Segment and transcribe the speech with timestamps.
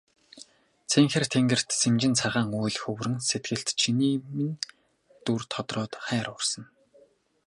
[0.91, 4.57] Цэнхэр тэнгэрт сэмжин цагаан үүл хөврөн сэтгэлд чиний минь
[5.25, 6.67] дүр тодроод хайр урсана.